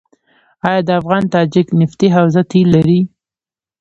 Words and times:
آیا 0.67 0.81
د 0.87 0.89
افغان 0.99 1.23
تاجک 1.33 1.67
نفتي 1.79 2.07
حوزه 2.15 2.41
تیل 2.51 2.67
لري؟ 2.75 2.99